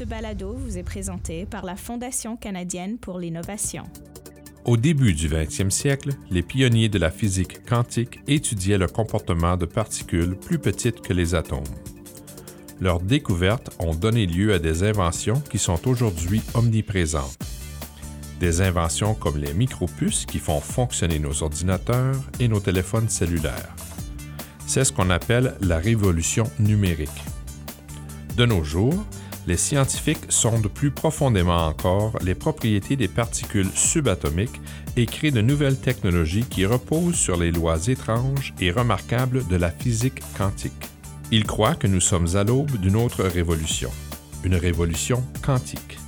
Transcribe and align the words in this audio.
Ce 0.00 0.04
balado 0.06 0.54
vous 0.54 0.78
est 0.78 0.82
présenté 0.82 1.44
par 1.44 1.66
la 1.66 1.76
Fondation 1.76 2.34
canadienne 2.34 2.96
pour 2.96 3.18
l'innovation. 3.18 3.84
Au 4.64 4.78
début 4.78 5.12
du 5.12 5.28
20e 5.28 5.68
siècle, 5.68 6.12
les 6.30 6.40
pionniers 6.40 6.88
de 6.88 6.98
la 6.98 7.10
physique 7.10 7.66
quantique 7.66 8.18
étudiaient 8.26 8.78
le 8.78 8.86
comportement 8.86 9.58
de 9.58 9.66
particules 9.66 10.36
plus 10.36 10.58
petites 10.58 11.02
que 11.02 11.12
les 11.12 11.34
atomes. 11.34 11.68
Leurs 12.80 13.00
découvertes 13.00 13.76
ont 13.78 13.94
donné 13.94 14.24
lieu 14.24 14.54
à 14.54 14.58
des 14.58 14.84
inventions 14.84 15.42
qui 15.42 15.58
sont 15.58 15.86
aujourd'hui 15.86 16.40
omniprésentes. 16.54 17.36
Des 18.40 18.62
inventions 18.62 19.14
comme 19.14 19.36
les 19.36 19.52
micropuces 19.52 20.24
qui 20.24 20.38
font 20.38 20.60
fonctionner 20.60 21.18
nos 21.18 21.42
ordinateurs 21.42 22.16
et 22.40 22.48
nos 22.48 22.60
téléphones 22.60 23.10
cellulaires. 23.10 23.76
C'est 24.66 24.84
ce 24.84 24.94
qu'on 24.94 25.10
appelle 25.10 25.56
la 25.60 25.76
révolution 25.76 26.44
numérique. 26.58 27.10
De 28.38 28.46
nos 28.46 28.64
jours, 28.64 29.04
les 29.46 29.56
scientifiques 29.56 30.26
sondent 30.28 30.68
plus 30.68 30.90
profondément 30.90 31.66
encore 31.66 32.18
les 32.22 32.34
propriétés 32.34 32.96
des 32.96 33.08
particules 33.08 33.70
subatomiques 33.74 34.60
et 34.96 35.06
créent 35.06 35.30
de 35.30 35.40
nouvelles 35.40 35.78
technologies 35.78 36.44
qui 36.44 36.66
reposent 36.66 37.14
sur 37.14 37.36
les 37.36 37.50
lois 37.50 37.86
étranges 37.88 38.54
et 38.60 38.70
remarquables 38.70 39.46
de 39.48 39.56
la 39.56 39.70
physique 39.70 40.22
quantique. 40.36 40.90
Ils 41.30 41.46
croient 41.46 41.74
que 41.74 41.86
nous 41.86 42.00
sommes 42.00 42.36
à 42.36 42.44
l'aube 42.44 42.76
d'une 42.78 42.96
autre 42.96 43.24
révolution, 43.24 43.90
une 44.44 44.56
révolution 44.56 45.24
quantique. 45.42 45.98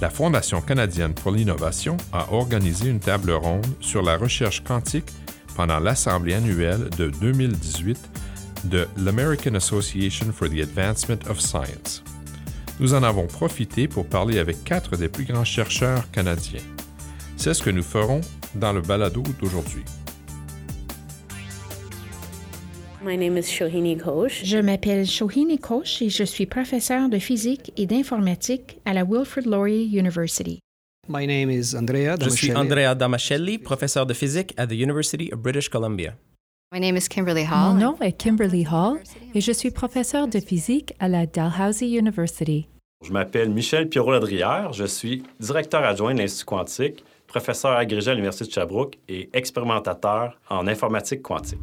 La 0.00 0.10
Fondation 0.10 0.60
canadienne 0.60 1.14
pour 1.14 1.30
l'innovation 1.30 1.96
a 2.12 2.32
organisé 2.32 2.88
une 2.88 3.00
table 3.00 3.30
ronde 3.30 3.66
sur 3.80 4.02
la 4.02 4.16
recherche 4.16 4.62
quantique 4.64 5.10
pendant 5.54 5.78
l'Assemblée 5.78 6.34
annuelle 6.34 6.90
de 6.98 7.08
2018 7.08 7.98
de 8.64 8.88
l'American 8.96 9.54
Association 9.54 10.32
for 10.32 10.48
the 10.48 10.60
Advancement 10.60 11.28
of 11.28 11.40
Science. 11.40 12.02
Nous 12.80 12.92
en 12.92 13.04
avons 13.04 13.28
profité 13.28 13.86
pour 13.86 14.06
parler 14.06 14.38
avec 14.38 14.64
quatre 14.64 14.96
des 14.96 15.08
plus 15.08 15.24
grands 15.24 15.44
chercheurs 15.44 16.10
canadiens. 16.10 16.60
C'est 17.36 17.54
ce 17.54 17.62
que 17.62 17.70
nous 17.70 17.84
ferons 17.84 18.20
dans 18.56 18.72
le 18.72 18.80
balado 18.80 19.22
d'aujourd'hui. 19.40 19.84
Je 23.02 24.60
m'appelle 24.60 25.06
Shohini 25.06 25.56
Ghosh 25.58 26.02
et 26.02 26.08
je 26.08 26.24
suis 26.24 26.46
professeur 26.46 27.08
de 27.08 27.18
physique 27.18 27.72
et 27.76 27.86
d'informatique 27.86 28.80
à 28.84 28.92
la 28.92 29.04
Wilfrid 29.04 29.46
Laurier 29.46 29.84
University. 29.84 30.58
Je 31.06 32.28
suis 32.30 32.54
Andrea 32.54 32.94
Damascelli, 32.94 33.58
professeur 33.58 34.06
de 34.06 34.14
physique 34.14 34.54
à 34.56 34.66
the 34.66 34.72
University 34.72 35.30
of 35.32 35.40
British 35.40 35.68
Columbia. 35.68 36.16
Mon 36.74 37.74
nom 37.74 37.96
est 38.00 38.12
Kimberly 38.18 38.66
Hall 38.66 38.98
et 39.32 39.40
je 39.40 39.52
suis 39.52 39.70
professeur 39.70 40.26
de 40.26 40.40
physique 40.40 40.92
à 40.98 41.06
la 41.06 41.24
Dalhousie 41.24 41.96
University. 41.96 42.68
Je 43.04 43.12
m'appelle 43.12 43.50
Michel 43.50 43.88
Pierrot-Ladrière, 43.88 44.72
je 44.72 44.84
suis 44.84 45.22
directeur 45.38 45.84
adjoint 45.84 46.14
de 46.14 46.18
l'Institut 46.18 46.46
quantique, 46.46 47.04
professeur 47.28 47.76
agrégé 47.76 48.10
à 48.10 48.14
l'Université 48.14 48.46
de 48.46 48.52
Sherbrooke 48.52 48.98
et 49.08 49.30
expérimentateur 49.32 50.40
en 50.50 50.66
informatique 50.66 51.22
quantique. 51.22 51.60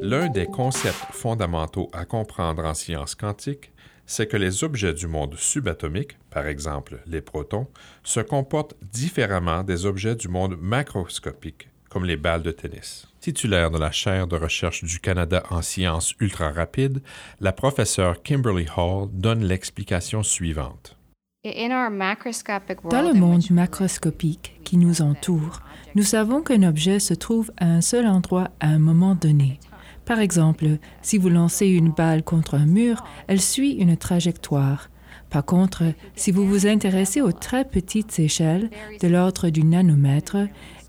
L'un 0.00 0.28
des 0.28 0.46
concepts 0.46 1.06
fondamentaux 1.10 1.90
à 1.92 2.04
comprendre 2.04 2.64
en 2.64 2.74
sciences 2.74 3.16
quantiques, 3.16 3.72
c'est 4.06 4.28
que 4.28 4.36
les 4.36 4.62
objets 4.62 4.94
du 4.94 5.08
monde 5.08 5.34
subatomique, 5.36 6.16
par 6.30 6.46
exemple 6.46 7.00
les 7.06 7.22
protons, 7.22 7.66
se 8.04 8.20
comportent 8.20 8.76
différemment 8.92 9.64
des 9.64 9.84
objets 9.84 10.14
du 10.14 10.28
monde 10.28 10.56
macroscopique, 10.60 11.70
comme 11.94 12.04
les 12.06 12.16
balles 12.16 12.42
de 12.42 12.50
tennis. 12.50 13.06
Titulaire 13.20 13.70
de 13.70 13.78
la 13.78 13.92
chaire 13.92 14.26
de 14.26 14.34
recherche 14.34 14.82
du 14.82 14.98
Canada 14.98 15.44
en 15.50 15.62
sciences 15.62 16.12
ultra 16.18 16.50
rapides, 16.50 17.00
la 17.40 17.52
professeure 17.52 18.20
Kimberly 18.24 18.66
Hall 18.76 19.08
donne 19.12 19.44
l'explication 19.44 20.24
suivante. 20.24 20.98
Dans 21.44 23.02
le 23.02 23.14
monde 23.14 23.48
macroscopique 23.50 24.60
qui 24.64 24.76
nous 24.76 25.02
entoure, 25.02 25.60
nous 25.94 26.02
savons 26.02 26.42
qu'un 26.42 26.64
objet 26.64 26.98
se 26.98 27.14
trouve 27.14 27.52
à 27.58 27.66
un 27.66 27.80
seul 27.80 28.08
endroit 28.08 28.50
à 28.58 28.66
un 28.66 28.80
moment 28.80 29.14
donné. 29.14 29.60
Par 30.04 30.18
exemple, 30.18 30.66
si 31.00 31.16
vous 31.16 31.28
lancez 31.28 31.68
une 31.68 31.92
balle 31.92 32.24
contre 32.24 32.56
un 32.56 32.66
mur, 32.66 33.04
elle 33.28 33.40
suit 33.40 33.74
une 33.74 33.96
trajectoire. 33.96 34.88
Par 35.30 35.44
contre, 35.44 35.82
si 36.14 36.30
vous 36.30 36.46
vous 36.46 36.66
intéressez 36.66 37.20
aux 37.20 37.32
très 37.32 37.64
petites 37.64 38.18
échelles, 38.18 38.70
de 39.00 39.08
l'ordre 39.08 39.50
du 39.50 39.64
nanomètre, 39.64 40.36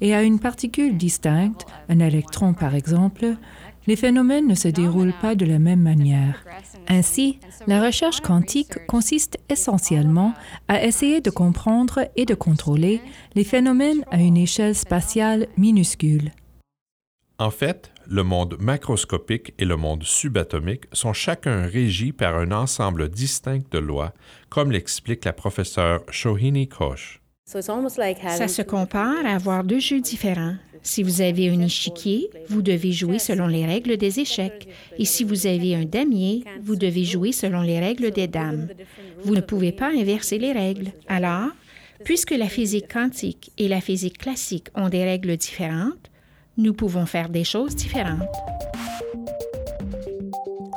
et 0.01 0.13
à 0.13 0.23
une 0.23 0.39
particule 0.39 0.97
distincte, 0.97 1.65
un 1.89 1.99
électron 1.99 2.53
par 2.53 2.75
exemple, 2.75 3.35
les 3.87 3.95
phénomènes 3.95 4.47
ne 4.47 4.55
se 4.55 4.67
déroulent 4.67 5.13
pas 5.21 5.35
de 5.35 5.45
la 5.45 5.59
même 5.59 5.81
manière. 5.81 6.43
Ainsi, 6.87 7.39
la 7.67 7.83
recherche 7.83 8.21
quantique 8.21 8.85
consiste 8.87 9.37
essentiellement 9.49 10.33
à 10.67 10.83
essayer 10.83 11.21
de 11.21 11.29
comprendre 11.29 12.07
et 12.15 12.25
de 12.25 12.33
contrôler 12.33 13.01
les 13.35 13.43
phénomènes 13.43 14.03
à 14.11 14.17
une 14.17 14.37
échelle 14.37 14.75
spatiale 14.75 15.47
minuscule. 15.57 16.31
En 17.37 17.51
fait, 17.51 17.91
le 18.07 18.23
monde 18.23 18.57
macroscopique 18.59 19.53
et 19.57 19.65
le 19.65 19.77
monde 19.77 20.03
subatomique 20.03 20.85
sont 20.93 21.13
chacun 21.13 21.65
régis 21.65 22.11
par 22.11 22.37
un 22.37 22.51
ensemble 22.51 23.09
distinct 23.09 23.63
de 23.71 23.79
lois, 23.79 24.13
comme 24.49 24.71
l'explique 24.71 25.25
la 25.25 25.33
professeure 25.33 26.01
Shohini 26.09 26.67
Koch. 26.67 27.21
Ça 27.45 27.61
se 27.61 28.61
compare 28.63 29.25
à 29.25 29.35
avoir 29.35 29.63
deux 29.63 29.79
jeux 29.79 30.01
différents. 30.01 30.55
Si 30.81 31.03
vous 31.03 31.21
avez 31.21 31.49
un 31.49 31.61
échiquier, 31.61 32.29
vous 32.49 32.61
devez 32.61 32.91
jouer 32.91 33.19
selon 33.19 33.47
les 33.47 33.65
règles 33.65 33.97
des 33.97 34.19
échecs. 34.19 34.67
Et 34.97 35.05
si 35.05 35.23
vous 35.23 35.47
avez 35.47 35.75
un 35.75 35.85
damier, 35.85 36.43
vous 36.61 36.75
devez 36.75 37.03
jouer 37.03 37.31
selon 37.31 37.61
les 37.61 37.79
règles 37.79 38.11
des 38.11 38.27
dames. 38.27 38.67
Vous 39.23 39.35
ne 39.35 39.41
pouvez 39.41 39.71
pas 39.71 39.89
inverser 39.89 40.37
les 40.37 40.51
règles. 40.51 40.91
Alors, 41.07 41.49
puisque 42.03 42.31
la 42.31 42.49
physique 42.49 42.91
quantique 42.91 43.51
et 43.57 43.67
la 43.67 43.81
physique 43.81 44.17
classique 44.17 44.67
ont 44.75 44.89
des 44.89 45.03
règles 45.03 45.37
différentes, 45.37 46.11
nous 46.57 46.73
pouvons 46.73 47.05
faire 47.05 47.29
des 47.29 47.43
choses 47.43 47.75
différentes. 47.75 48.27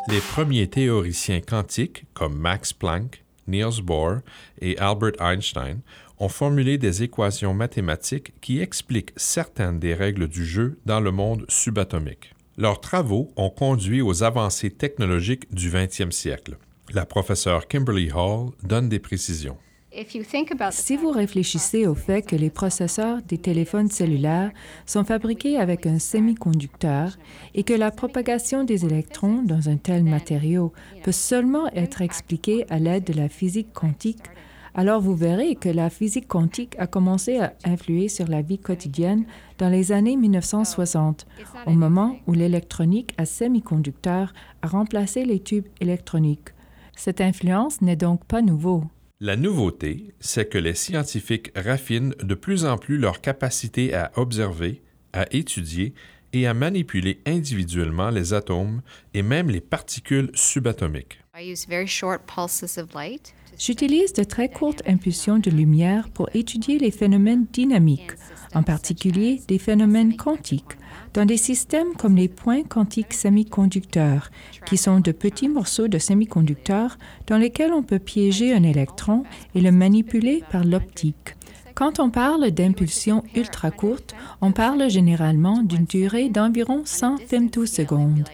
Les 0.08 0.20
premiers 0.20 0.68
théoriciens 0.68 1.40
quantiques, 1.40 2.04
comme 2.14 2.36
Max 2.36 2.72
Planck, 2.72 3.24
Niels 3.46 3.82
Bohr 3.82 4.20
et 4.60 4.78
Albert 4.78 5.20
Einstein, 5.20 5.80
ont 6.18 6.28
formulé 6.28 6.78
des 6.78 7.02
équations 7.02 7.54
mathématiques 7.54 8.32
qui 8.40 8.60
expliquent 8.60 9.12
certaines 9.16 9.78
des 9.78 9.94
règles 9.94 10.28
du 10.28 10.44
jeu 10.44 10.78
dans 10.86 11.00
le 11.00 11.12
monde 11.12 11.44
subatomique. 11.48 12.34
Leurs 12.56 12.80
travaux 12.80 13.30
ont 13.36 13.50
conduit 13.50 14.02
aux 14.02 14.22
avancées 14.22 14.70
technologiques 14.70 15.52
du 15.54 15.70
20e 15.70 16.10
siècle. 16.10 16.56
La 16.92 17.06
professeure 17.06 17.68
Kimberly 17.68 18.10
Hall 18.12 18.50
donne 18.64 18.88
des 18.88 18.98
précisions. 18.98 19.58
Si 20.70 20.96
vous 20.96 21.10
réfléchissez 21.10 21.86
au 21.86 21.94
fait 21.94 22.22
que 22.22 22.36
les 22.36 22.50
processeurs 22.50 23.20
des 23.22 23.38
téléphones 23.38 23.90
cellulaires 23.90 24.52
sont 24.86 25.04
fabriqués 25.04 25.56
avec 25.56 25.86
un 25.86 25.98
semi-conducteur 25.98 27.16
et 27.54 27.64
que 27.64 27.74
la 27.74 27.90
propagation 27.90 28.64
des 28.64 28.84
électrons 28.84 29.42
dans 29.42 29.68
un 29.68 29.76
tel 29.76 30.04
matériau 30.04 30.72
peut 31.02 31.12
seulement 31.12 31.68
être 31.74 32.02
expliquée 32.02 32.64
à 32.70 32.78
l'aide 32.78 33.04
de 33.04 33.12
la 33.12 33.28
physique 33.28 33.72
quantique, 33.72 34.22
alors 34.74 35.00
vous 35.00 35.16
verrez 35.16 35.56
que 35.56 35.68
la 35.68 35.90
physique 35.90 36.28
quantique 36.28 36.76
a 36.78 36.86
commencé 36.86 37.40
à 37.40 37.54
influer 37.64 38.08
sur 38.08 38.28
la 38.28 38.42
vie 38.42 38.58
quotidienne 38.58 39.24
dans 39.58 39.68
les 39.68 39.90
années 39.90 40.16
1960, 40.16 41.26
au 41.66 41.72
moment 41.72 42.16
où 42.28 42.32
l'électronique 42.32 43.14
à 43.18 43.26
semi-conducteur 43.26 44.32
a 44.62 44.68
remplacé 44.68 45.24
les 45.24 45.40
tubes 45.40 45.66
électroniques. 45.80 46.50
Cette 46.94 47.20
influence 47.20 47.80
n'est 47.80 47.96
donc 47.96 48.24
pas 48.24 48.42
nouveau. 48.42 48.84
La 49.20 49.34
nouveauté, 49.34 50.14
c'est 50.20 50.48
que 50.48 50.58
les 50.58 50.74
scientifiques 50.74 51.50
raffinent 51.56 52.14
de 52.22 52.34
plus 52.36 52.64
en 52.64 52.78
plus 52.78 52.98
leur 52.98 53.20
capacité 53.20 53.92
à 53.92 54.12
observer, 54.14 54.80
à 55.12 55.26
étudier 55.34 55.92
et 56.32 56.46
à 56.46 56.54
manipuler 56.54 57.20
individuellement 57.26 58.10
les 58.10 58.32
atomes 58.32 58.80
et 59.14 59.22
même 59.22 59.50
les 59.50 59.60
particules 59.60 60.30
subatomiques. 60.34 61.18
J'utilise 63.58 64.12
de 64.12 64.22
très 64.22 64.48
courtes 64.48 64.82
impulsions 64.86 65.40
de 65.40 65.50
lumière 65.50 66.08
pour 66.10 66.28
étudier 66.32 66.78
les 66.78 66.92
phénomènes 66.92 67.46
dynamiques, 67.52 68.12
en 68.54 68.62
particulier 68.62 69.42
des 69.48 69.58
phénomènes 69.58 70.16
quantiques, 70.16 70.78
dans 71.12 71.24
des 71.24 71.36
systèmes 71.36 71.94
comme 71.98 72.14
les 72.14 72.28
points 72.28 72.62
quantiques 72.62 73.14
semi-conducteurs, 73.14 74.30
qui 74.64 74.76
sont 74.76 75.00
de 75.00 75.10
petits 75.10 75.48
morceaux 75.48 75.88
de 75.88 75.98
semi-conducteurs 75.98 76.98
dans 77.26 77.36
lesquels 77.36 77.72
on 77.72 77.82
peut 77.82 77.98
piéger 77.98 78.54
un 78.54 78.62
électron 78.62 79.24
et 79.56 79.60
le 79.60 79.72
manipuler 79.72 80.44
par 80.52 80.64
l'optique. 80.64 81.34
Quand 81.74 81.98
on 81.98 82.10
parle 82.10 82.52
d'impulsions 82.52 83.24
ultra 83.34 83.72
courtes, 83.72 84.14
on 84.40 84.52
parle 84.52 84.88
généralement 84.88 85.62
d'une 85.62 85.84
durée 85.84 86.28
d'environ 86.28 86.82
100 86.84 87.18
femtosecondes. 87.26 88.24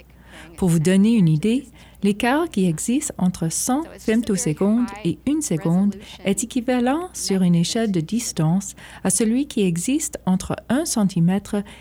Pour 0.57 0.69
vous 0.69 0.79
donner 0.79 1.15
une 1.15 1.29
idée, 1.29 1.67
l'écart 2.03 2.49
qui 2.49 2.67
existe 2.67 3.13
entre 3.19 3.51
100 3.51 3.83
femtosecondes 3.99 4.87
et 5.05 5.19
1 5.29 5.41
seconde 5.41 5.97
est 6.25 6.45
équivalent 6.45 7.09
sur 7.13 7.43
une 7.43 7.55
échelle 7.55 7.91
de 7.91 8.01
distance 8.01 8.75
à 9.03 9.11
celui 9.11 9.47
qui 9.47 9.63
existe 9.63 10.19
entre 10.27 10.57
1 10.69 10.85
cm 10.85 11.41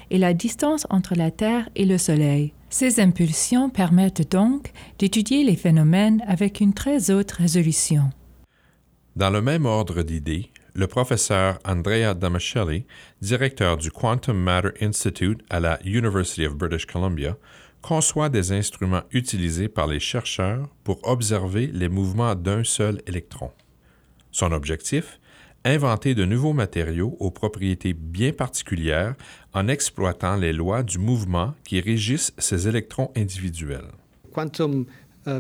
et 0.10 0.18
la 0.18 0.34
distance 0.34 0.88
entre 0.90 1.16
la 1.16 1.30
Terre 1.30 1.70
et 1.76 1.86
le 1.86 1.98
Soleil. 1.98 2.54
Ces 2.70 3.00
impulsions 3.00 3.70
permettent 3.70 4.32
donc 4.32 4.72
d'étudier 4.98 5.44
les 5.44 5.56
phénomènes 5.56 6.24
avec 6.28 6.60
une 6.60 6.74
très 6.74 7.12
haute 7.12 7.32
résolution. 7.32 8.10
Dans 9.16 9.30
le 9.30 9.42
même 9.42 9.68
ordre 9.68 10.02
d'idées, 10.02 10.50
le 10.74 10.88
professeur 10.88 11.60
Andrea 11.66 12.16
Damascelli, 12.16 12.86
directeur 13.22 13.78
du 13.78 13.92
Quantum 13.92 14.38
Matter 14.38 14.70
Institute 14.82 15.42
à 15.52 15.60
la 15.60 15.80
University 15.86 16.48
of 16.48 16.56
British 16.56 16.88
Columbia, 16.88 17.38
conçoit 17.84 18.30
des 18.30 18.52
instruments 18.52 19.04
utilisés 19.12 19.68
par 19.68 19.86
les 19.86 20.00
chercheurs 20.00 20.70
pour 20.84 21.00
observer 21.04 21.68
les 21.68 21.90
mouvements 21.90 22.34
d'un 22.34 22.64
seul 22.64 23.02
électron. 23.06 23.52
Son 24.32 24.52
objectif? 24.52 25.20
Inventer 25.66 26.16
de 26.16 26.26
nouveaux 26.26 26.52
matériaux 26.52 27.16
aux 27.20 27.32
propriétés 27.32 27.94
bien 27.94 28.34
particulières 28.34 29.16
en 29.54 29.68
exploitant 29.68 30.36
les 30.36 30.52
lois 30.52 30.84
du 30.84 30.98
mouvement 30.98 31.54
qui 31.64 31.80
régissent 31.80 32.34
ces 32.38 32.68
électrons 32.68 33.12
individuels. 33.16 33.92
Quantum, 34.34 34.86
uh, 35.26 35.40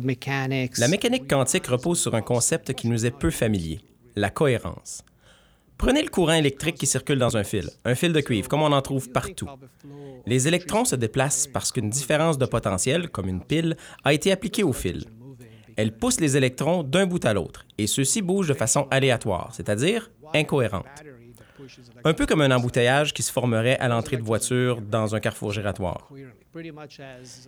La 0.77 0.87
mécanique 0.87 1.29
quantique 1.29 1.67
repose 1.67 1.99
sur 1.99 2.15
un 2.15 2.21
concept 2.21 2.73
qui 2.73 2.87
nous 2.87 3.05
est 3.05 3.11
peu 3.11 3.31
familier, 3.31 3.81
la 4.15 4.29
cohérence. 4.29 5.03
Prenez 5.83 6.01
le 6.01 6.07
courant 6.07 6.31
électrique 6.31 6.77
qui 6.77 6.85
circule 6.85 7.19
dans 7.19 7.35
un 7.35 7.43
fil, 7.43 7.69
un 7.83 7.93
fil 7.93 8.13
de 8.13 8.21
cuivre, 8.21 8.47
comme 8.47 8.61
on 8.61 8.71
en 8.71 8.81
trouve 8.81 9.09
partout. 9.09 9.49
Les 10.25 10.47
électrons 10.47 10.85
se 10.85 10.95
déplacent 10.95 11.45
parce 11.45 11.73
qu'une 11.73 11.89
différence 11.89 12.37
de 12.37 12.45
potentiel, 12.45 13.09
comme 13.09 13.27
une 13.27 13.43
pile, 13.43 13.75
a 14.05 14.13
été 14.13 14.31
appliquée 14.31 14.63
au 14.63 14.71
fil. 14.71 15.03
Elle 15.75 15.91
pousse 15.91 16.21
les 16.21 16.37
électrons 16.37 16.83
d'un 16.83 17.05
bout 17.05 17.25
à 17.25 17.33
l'autre, 17.33 17.65
et 17.77 17.87
ceux-ci 17.87 18.21
bougent 18.21 18.47
de 18.47 18.53
façon 18.53 18.87
aléatoire, 18.91 19.49
c'est-à-dire 19.53 20.09
incohérente. 20.33 20.85
Un 22.05 22.13
peu 22.13 22.25
comme 22.25 22.39
un 22.39 22.51
embouteillage 22.51 23.13
qui 23.13 23.21
se 23.21 23.33
formerait 23.33 23.77
à 23.79 23.89
l'entrée 23.89 24.15
de 24.15 24.23
voiture 24.23 24.79
dans 24.79 25.15
un 25.15 25.19
carrefour 25.19 25.51
giratoire. 25.51 26.09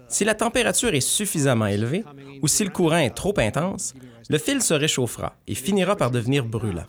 Si 0.10 0.26
la 0.26 0.36
température 0.36 0.94
est 0.94 1.00
suffisamment 1.00 1.68
élevée 1.68 2.04
ou 2.42 2.50
si 2.50 2.66
le 2.66 2.70
courant 2.70 2.98
est 2.98 3.16
trop 3.16 3.34
intense, 3.38 3.94
le 4.30 4.38
fil 4.38 4.62
se 4.62 4.74
réchauffera 4.74 5.38
et 5.48 5.56
finira 5.56 5.96
par 5.96 6.12
devenir 6.12 6.44
brûlant. 6.44 6.88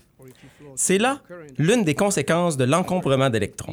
C'est 0.77 0.99
là 0.99 1.21
l'une 1.59 1.85
des 1.85 1.95
conséquences 1.95 2.57
de 2.57 2.65
l'encombrement 2.65 3.31
d'électrons. 3.31 3.73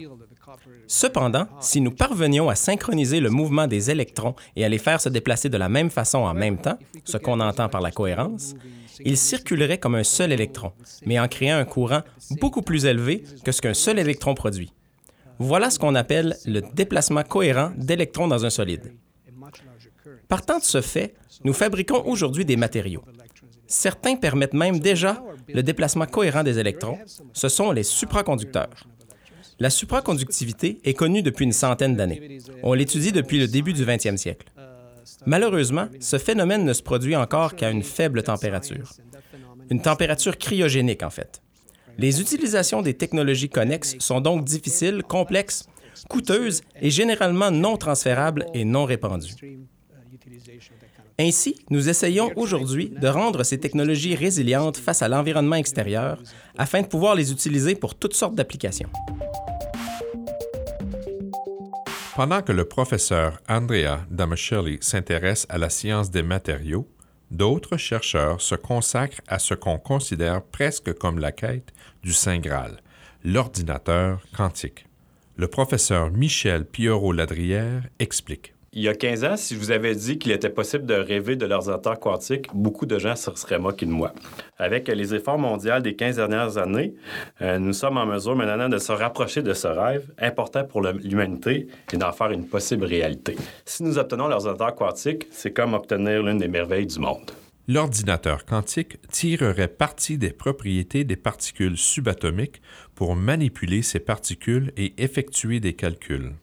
Cependant, 0.87 1.47
si 1.59 1.81
nous 1.81 1.91
parvenions 1.91 2.49
à 2.49 2.55
synchroniser 2.55 3.19
le 3.19 3.29
mouvement 3.29 3.67
des 3.67 3.91
électrons 3.91 4.35
et 4.55 4.65
à 4.65 4.69
les 4.69 4.77
faire 4.77 5.01
se 5.01 5.09
déplacer 5.09 5.49
de 5.49 5.57
la 5.57 5.69
même 5.69 5.89
façon 5.89 6.19
en 6.19 6.33
même 6.33 6.57
temps, 6.57 6.77
ce 7.05 7.17
qu'on 7.17 7.39
entend 7.39 7.69
par 7.69 7.81
la 7.81 7.91
cohérence, 7.91 8.55
ils 9.03 9.17
circuleraient 9.17 9.79
comme 9.79 9.95
un 9.95 10.03
seul 10.03 10.31
électron, 10.31 10.71
mais 11.05 11.19
en 11.19 11.27
créant 11.27 11.57
un 11.57 11.65
courant 11.65 12.01
beaucoup 12.39 12.61
plus 12.61 12.85
élevé 12.85 13.23
que 13.43 13.51
ce 13.51 13.61
qu'un 13.61 13.73
seul 13.73 13.99
électron 13.99 14.33
produit. 14.33 14.71
Voilà 15.39 15.69
ce 15.69 15.79
qu'on 15.79 15.95
appelle 15.95 16.37
le 16.45 16.61
déplacement 16.73 17.23
cohérent 17.23 17.71
d'électrons 17.75 18.27
dans 18.27 18.45
un 18.45 18.49
solide. 18.49 18.93
Partant 20.27 20.59
de 20.59 20.63
ce 20.63 20.81
fait, 20.81 21.15
nous 21.43 21.53
fabriquons 21.53 22.03
aujourd'hui 22.05 22.45
des 22.45 22.55
matériaux. 22.55 23.03
Certains 23.75 24.17
permettent 24.17 24.53
même 24.53 24.79
déjà 24.79 25.23
le 25.51 25.63
déplacement 25.63 26.05
cohérent 26.05 26.43
des 26.43 26.59
électrons. 26.59 26.99
Ce 27.33 27.49
sont 27.49 27.71
les 27.71 27.81
supraconducteurs. 27.81 28.87
La 29.57 29.71
supraconductivité 29.71 30.79
est 30.83 30.93
connue 30.93 31.23
depuis 31.23 31.45
une 31.45 31.53
centaine 31.53 31.95
d'années. 31.95 32.37
On 32.61 32.73
l'étudie 32.73 33.11
depuis 33.11 33.39
le 33.39 33.47
début 33.47 33.73
du 33.73 33.83
20e 33.83 34.17
siècle. 34.17 34.45
Malheureusement, 35.25 35.87
ce 35.99 36.19
phénomène 36.19 36.65
ne 36.65 36.73
se 36.73 36.83
produit 36.83 37.15
encore 37.15 37.55
qu'à 37.55 37.71
une 37.71 37.81
faible 37.81 38.21
température. 38.21 38.93
Une 39.71 39.81
température 39.81 40.37
cryogénique, 40.37 41.01
en 41.01 41.09
fait. 41.09 41.41
Les 41.97 42.21
utilisations 42.21 42.83
des 42.83 42.93
technologies 42.93 43.49
connexes 43.49 43.95
sont 43.97 44.21
donc 44.21 44.45
difficiles, 44.45 45.01
complexes, 45.01 45.67
coûteuses 46.07 46.61
et 46.79 46.91
généralement 46.91 47.49
non 47.49 47.77
transférables 47.77 48.45
et 48.53 48.65
non 48.65 48.85
répandues. 48.85 49.33
Ainsi, 51.19 51.55
nous 51.69 51.89
essayons 51.89 52.31
aujourd'hui 52.35 52.89
de 52.89 53.07
rendre 53.07 53.43
ces 53.43 53.59
technologies 53.59 54.15
résilientes 54.15 54.77
face 54.77 55.01
à 55.01 55.07
l'environnement 55.07 55.55
extérieur 55.55 56.21
afin 56.57 56.81
de 56.81 56.87
pouvoir 56.87 57.15
les 57.15 57.31
utiliser 57.31 57.75
pour 57.75 57.95
toutes 57.95 58.15
sortes 58.15 58.35
d'applications. 58.35 58.89
Pendant 62.15 62.41
que 62.41 62.51
le 62.51 62.65
professeur 62.65 63.39
Andrea 63.49 64.05
Damascelli 64.11 64.77
s'intéresse 64.81 65.47
à 65.49 65.57
la 65.57 65.69
science 65.69 66.11
des 66.11 66.21
matériaux, 66.21 66.87
d'autres 67.31 67.77
chercheurs 67.77 68.39
se 68.39 68.53
consacrent 68.53 69.21
à 69.27 69.39
ce 69.39 69.55
qu'on 69.55 69.79
considère 69.79 70.43
presque 70.43 70.93
comme 70.93 71.17
la 71.17 71.31
quête 71.31 71.73
du 72.03 72.13
Saint 72.13 72.37
Graal, 72.37 72.81
l'ordinateur 73.23 74.21
quantique. 74.35 74.85
Le 75.37 75.47
professeur 75.47 76.11
Michel 76.11 76.65
Pierrot-Ladrière 76.65 77.81
explique 77.97 78.52
il 78.75 78.81
y 78.81 78.87
a 78.87 78.95
15 78.95 79.23
ans, 79.23 79.37
si 79.37 79.53
je 79.53 79.59
vous 79.59 79.71
avais 79.71 79.93
dit 79.93 80.17
qu'il 80.17 80.31
était 80.31 80.49
possible 80.49 80.85
de 80.85 80.95
rêver 80.95 81.35
de 81.35 81.45
l'ordinateur 81.45 81.99
quantique, 81.99 82.47
beaucoup 82.53 82.87
de 82.87 82.97
gens 82.97 83.15
se 83.15 83.29
seraient 83.35 83.59
moqués 83.59 83.85
de 83.85 83.91
moi. 83.91 84.13
Avec 84.57 84.87
les 84.87 85.13
efforts 85.13 85.37
mondiaux 85.37 85.79
des 85.79 85.95
15 85.95 86.15
dernières 86.15 86.57
années, 86.57 86.95
euh, 87.41 87.59
nous 87.59 87.73
sommes 87.73 87.97
en 87.97 88.07
mesure 88.07 88.35
maintenant 88.35 88.69
de 88.69 88.79
se 88.79 88.91
rapprocher 88.91 89.43
de 89.43 89.53
ce 89.53 89.67
rêve 89.67 90.11
important 90.17 90.63
pour 90.63 90.81
l'humanité 90.81 91.67
et 91.91 91.97
d'en 91.97 92.11
faire 92.11 92.31
une 92.31 92.47
possible 92.47 92.85
réalité. 92.85 93.35
Si 93.63 93.83
nous 93.83 93.99
obtenons 93.99 94.27
l'ordinateur 94.27 94.73
quantique, 94.73 95.27
c'est 95.29 95.51
comme 95.51 95.75
obtenir 95.75 96.23
l'une 96.23 96.39
des 96.39 96.47
merveilles 96.47 96.87
du 96.87 96.99
monde. 96.99 97.31
L'ordinateur 97.67 98.43
quantique 98.43 98.99
tirerait 99.09 99.69
parti 99.69 100.17
des 100.17 100.31
propriétés 100.31 101.03
des 101.03 101.15
particules 101.15 101.77
subatomiques 101.77 102.61
pour 102.95 103.15
manipuler 103.15 103.83
ces 103.83 103.99
particules 103.99 104.73
et 104.75 104.93
effectuer 104.97 105.59
des 105.59 105.73
calculs. 105.73 106.33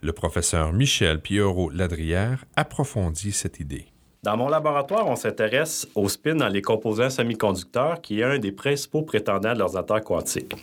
Le 0.00 0.12
professeur 0.12 0.72
Michel 0.72 1.20
Pierrot-Ladrière 1.20 2.44
approfondit 2.54 3.32
cette 3.32 3.58
idée. 3.58 3.86
Dans 4.22 4.36
mon 4.36 4.48
laboratoire, 4.48 5.08
on 5.08 5.16
s'intéresse 5.16 5.88
au 5.94 6.08
spin 6.08 6.36
dans 6.36 6.48
les 6.48 6.62
composants 6.62 7.10
semi-conducteurs, 7.10 8.00
qui 8.00 8.20
est 8.20 8.24
un 8.24 8.38
des 8.38 8.52
principaux 8.52 9.02
prétendants 9.02 9.54
de 9.54 9.58
l'ordinateur 9.58 10.02
quantique. 10.02 10.54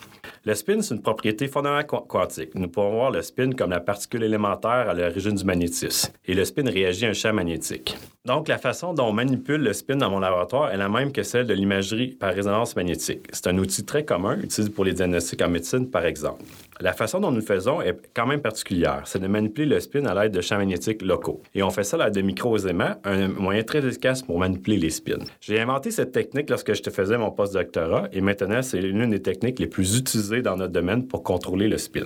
Le 0.45 0.53
spin, 0.55 0.81
c'est 0.81 0.95
une 0.95 1.01
propriété 1.01 1.47
fondamentale 1.47 2.01
quantique. 2.07 2.55
Nous 2.55 2.67
pouvons 2.69 2.91
voir 2.91 3.11
le 3.11 3.21
spin 3.21 3.51
comme 3.51 3.71
la 3.71 3.79
particule 3.79 4.23
élémentaire 4.23 4.89
à 4.89 4.93
l'origine 4.93 5.35
du 5.35 5.43
magnétisme. 5.43 6.13
Et 6.25 6.33
le 6.33 6.45
spin 6.45 6.69
réagit 6.69 7.05
à 7.05 7.09
un 7.09 7.13
champ 7.13 7.33
magnétique. 7.33 7.97
Donc, 8.25 8.48
la 8.48 8.57
façon 8.57 8.94
dont 8.94 9.06
on 9.06 9.13
manipule 9.13 9.62
le 9.62 9.72
spin 9.72 9.98
dans 9.98 10.10
mon 10.10 10.19
laboratoire 10.19 10.72
est 10.72 10.77
la 10.77 10.89
même 10.89 11.12
que 11.12 11.22
celle 11.22 11.45
de 11.45 11.54
l'imagerie 11.54 12.07
par 12.07 12.33
résonance 12.33 12.75
magnétique. 12.75 13.27
C'est 13.31 13.45
un 13.45 13.57
outil 13.60 13.86
très 13.86 14.04
commun, 14.04 14.39
utilisé 14.42 14.72
pour 14.72 14.83
les 14.83 14.94
diagnostics 14.94 15.44
en 15.44 15.50
médecine, 15.50 15.92
par 15.92 16.06
exemple. 16.06 16.44
La 16.81 16.94
façon 16.94 17.19
dont 17.19 17.30
nous 17.30 17.38
le 17.38 17.44
faisons 17.44 17.83
est 17.83 17.95
quand 18.16 18.25
même 18.25 18.42
particulière. 18.42 19.04
C'est 19.06 19.19
de 19.19 19.27
manipuler 19.27 19.68
le 19.68 19.80
spin 19.80 20.06
à 20.06 20.16
l'aide 20.16 20.33
de 20.33 20.42
champs 20.42 20.57
magnétiques 20.57 21.04
locaux. 21.04 21.42
Et 21.54 21.62
on 21.62 21.69
fait 21.69 21.83
ça 21.83 22.04
à 22.04 22.10
de 22.10 22.22
micro-aimants, 22.22 22.96
un 23.03 23.27
moyen 23.27 23.62
très 23.62 23.86
efficace 23.86 24.24
pour 24.24 24.39
manipuler 24.39 24.77
les 24.77 24.89
spins. 24.89 25.24
J'ai 25.39 25.60
inventé 25.62 25.91
cette 25.91 26.12
technique 26.12 26.50
lorsque 26.50 26.74
je 26.74 26.82
te 26.82 26.89
faisais 26.89 27.20
mon 27.20 27.29
post-doctorat 27.29 28.10
et 28.12 28.22
maintenant, 28.22 28.63
c'est 28.63 28.82
l'une 28.82 29.12
des 29.12 29.22
techniques 29.22 29.60
les 29.60 29.67
plus 29.67 29.98
utilisées 29.98 30.41
dans 30.41 30.58
notre 30.58 30.74
domaine 30.74 31.08
pour 31.08 31.22
contrôler 31.22 31.67
le 31.67 31.77
spin. 31.77 32.05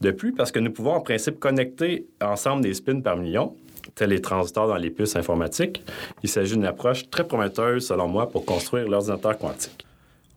De 0.00 0.10
plus, 0.10 0.32
parce 0.32 0.52
que 0.52 0.58
nous 0.58 0.70
pouvons 0.72 0.92
en 0.92 1.00
principe 1.00 1.40
connecter 1.40 2.06
ensemble 2.20 2.62
des 2.62 2.74
spins 2.74 3.00
par 3.00 3.16
millions, 3.16 3.56
tels 3.94 4.10
les 4.10 4.20
transistors 4.20 4.68
dans 4.68 4.76
les 4.76 4.90
puces 4.90 5.16
informatiques, 5.16 5.82
il 6.22 6.28
s'agit 6.28 6.54
d'une 6.54 6.66
approche 6.66 7.08
très 7.10 7.26
prometteuse, 7.26 7.86
selon 7.86 8.08
moi, 8.08 8.28
pour 8.28 8.44
construire 8.44 8.88
l'ordinateur 8.88 9.38
quantique. 9.38 9.86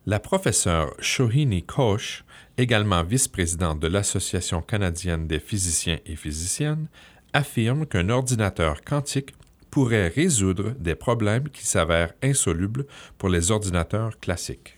La 0.06 0.20
professeure 0.20 0.94
Shohini 1.00 1.64
Koch 1.64 2.24
également 2.58 3.04
vice-présidente 3.04 3.80
de 3.80 3.88
l'Association 3.88 4.62
canadienne 4.62 5.28
des 5.28 5.40
physiciens 5.40 6.00
et 6.06 6.16
physiciennes, 6.16 6.88
affirme 7.34 7.86
qu'un 7.86 8.10
ordinateur 8.10 8.82
quantique 8.82 9.34
pourrait 9.70 10.08
résoudre 10.08 10.72
des 10.80 10.96
problèmes 10.96 11.50
qui 11.50 11.66
s'avèrent 11.66 12.14
insolubles 12.24 12.86
pour 13.18 13.30
les 13.30 13.52
ordinateurs 13.52 14.20
classiques. 14.20 14.77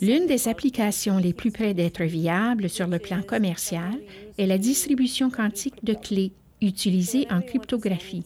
L'une 0.00 0.26
des 0.28 0.46
applications 0.46 1.18
les 1.18 1.32
plus 1.32 1.50
près 1.50 1.74
d'être 1.74 2.04
viable 2.04 2.68
sur 2.68 2.86
le 2.86 3.00
plan 3.00 3.22
commercial 3.22 3.98
est 4.38 4.46
la 4.46 4.56
distribution 4.56 5.30
quantique 5.30 5.84
de 5.84 5.94
clés 5.94 6.30
utilisées 6.62 7.26
en 7.28 7.40
cryptographie. 7.40 8.22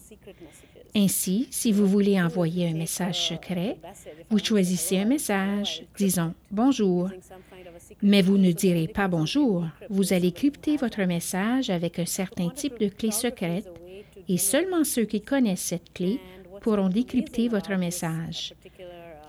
Ainsi, 0.94 1.48
si 1.50 1.72
vous 1.72 1.86
voulez 1.86 2.20
envoyer 2.20 2.68
un 2.68 2.74
message 2.74 3.28
secret, 3.28 3.78
vous 4.28 4.38
choisissez 4.38 4.98
un 4.98 5.06
message, 5.06 5.84
disons 5.96 6.34
bonjour, 6.50 7.08
mais 8.02 8.20
vous 8.20 8.36
ne 8.36 8.52
direz 8.52 8.88
pas 8.88 9.08
bonjour. 9.08 9.64
Vous 9.88 10.12
allez 10.12 10.32
crypter 10.32 10.76
votre 10.76 11.00
message 11.04 11.70
avec 11.70 11.98
un 11.98 12.04
certain 12.04 12.50
type 12.50 12.78
de 12.78 12.88
clé 12.88 13.10
secrète 13.10 13.70
et 14.28 14.36
seulement 14.36 14.84
ceux 14.84 15.06
qui 15.06 15.22
connaissent 15.22 15.62
cette 15.62 15.94
clé 15.94 16.20
pourront 16.60 16.88
décrypter 16.88 17.48
votre 17.48 17.74
message. 17.76 18.54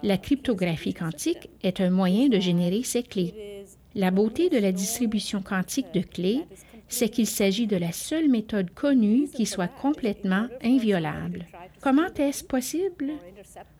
La 0.03 0.17
cryptographie 0.17 0.93
quantique 0.93 1.49
est 1.63 1.79
un 1.79 1.89
moyen 1.89 2.27
de 2.27 2.39
générer 2.39 2.83
ces 2.83 3.03
clés. 3.03 3.65
La 3.93 4.09
beauté 4.09 4.49
de 4.49 4.57
la 4.57 4.71
distribution 4.71 5.41
quantique 5.41 5.93
de 5.93 6.01
clés 6.01 6.45
c'est 6.91 7.07
qu'il 7.07 7.25
s'agit 7.25 7.67
de 7.67 7.77
la 7.77 7.93
seule 7.93 8.27
méthode 8.27 8.69
connue 8.71 9.29
qui 9.33 9.45
soit 9.45 9.69
complètement 9.69 10.47
inviolable. 10.61 11.45
Comment 11.79 12.13
est-ce 12.17 12.43
possible? 12.43 13.13